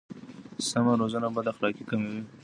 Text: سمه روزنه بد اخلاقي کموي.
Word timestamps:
سمه 0.69 0.93
روزنه 1.01 1.27
بد 1.35 1.47
اخلاقي 1.53 1.83
کموي. 1.89 2.21